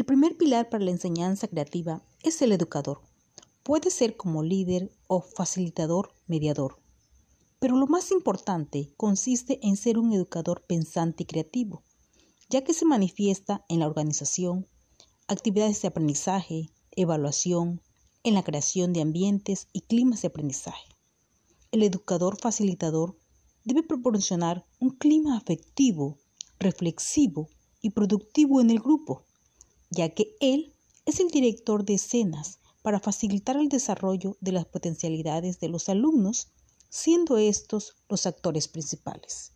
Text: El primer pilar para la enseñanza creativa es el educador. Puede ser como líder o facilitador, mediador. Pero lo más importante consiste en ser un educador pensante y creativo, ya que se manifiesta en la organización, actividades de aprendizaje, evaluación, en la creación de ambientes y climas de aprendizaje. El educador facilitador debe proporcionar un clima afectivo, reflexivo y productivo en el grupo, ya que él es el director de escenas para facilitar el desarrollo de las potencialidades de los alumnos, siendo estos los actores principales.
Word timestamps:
El 0.00 0.06
primer 0.06 0.34
pilar 0.34 0.70
para 0.70 0.82
la 0.82 0.92
enseñanza 0.92 1.46
creativa 1.46 2.02
es 2.22 2.40
el 2.40 2.52
educador. 2.52 3.02
Puede 3.62 3.90
ser 3.90 4.16
como 4.16 4.42
líder 4.42 4.90
o 5.08 5.20
facilitador, 5.20 6.14
mediador. 6.26 6.80
Pero 7.58 7.76
lo 7.76 7.86
más 7.86 8.10
importante 8.10 8.94
consiste 8.96 9.60
en 9.62 9.76
ser 9.76 9.98
un 9.98 10.14
educador 10.14 10.64
pensante 10.66 11.24
y 11.24 11.26
creativo, 11.26 11.82
ya 12.48 12.64
que 12.64 12.72
se 12.72 12.86
manifiesta 12.86 13.66
en 13.68 13.80
la 13.80 13.88
organización, 13.88 14.66
actividades 15.28 15.82
de 15.82 15.88
aprendizaje, 15.88 16.70
evaluación, 16.92 17.82
en 18.22 18.32
la 18.32 18.42
creación 18.42 18.94
de 18.94 19.02
ambientes 19.02 19.68
y 19.74 19.82
climas 19.82 20.22
de 20.22 20.28
aprendizaje. 20.28 20.88
El 21.72 21.82
educador 21.82 22.40
facilitador 22.40 23.18
debe 23.64 23.82
proporcionar 23.82 24.64
un 24.80 24.96
clima 24.96 25.36
afectivo, 25.36 26.16
reflexivo 26.58 27.50
y 27.82 27.90
productivo 27.90 28.62
en 28.62 28.70
el 28.70 28.80
grupo, 28.80 29.26
ya 29.90 30.08
que 30.10 30.36
él 30.40 30.74
es 31.04 31.20
el 31.20 31.28
director 31.28 31.84
de 31.84 31.94
escenas 31.94 32.60
para 32.82 33.00
facilitar 33.00 33.56
el 33.56 33.68
desarrollo 33.68 34.36
de 34.40 34.52
las 34.52 34.64
potencialidades 34.64 35.60
de 35.60 35.68
los 35.68 35.88
alumnos, 35.88 36.48
siendo 36.88 37.36
estos 37.36 37.96
los 38.08 38.26
actores 38.26 38.68
principales. 38.68 39.52